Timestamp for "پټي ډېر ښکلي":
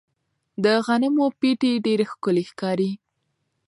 1.39-2.43